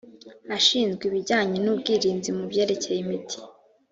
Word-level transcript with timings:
ashinzwe 0.57 1.03
ibijyanye 1.09 1.57
n’ubwirinzi 1.61 2.29
mu 2.37 2.43
byerekeye 2.51 2.99
imiti 3.01 3.37